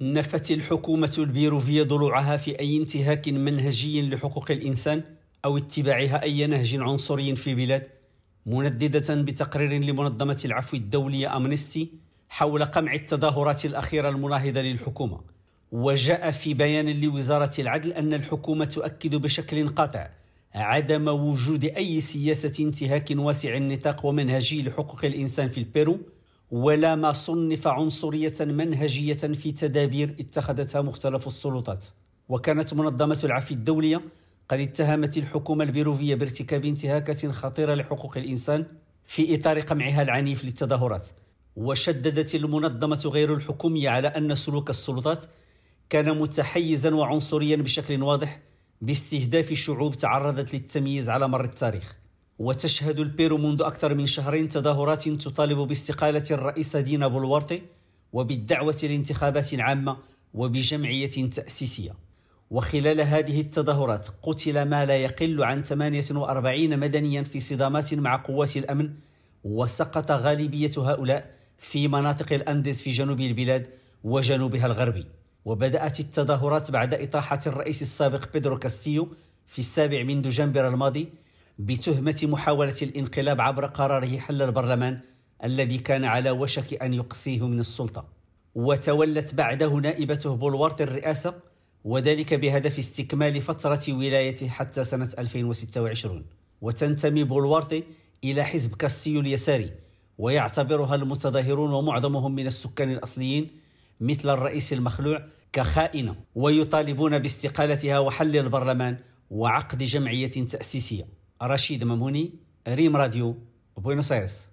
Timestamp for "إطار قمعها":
39.34-40.02